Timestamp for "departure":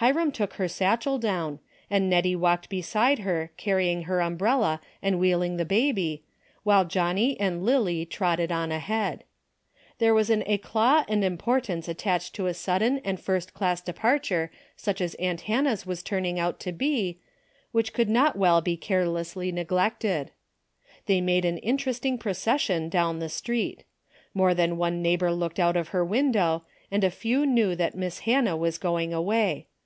13.80-14.52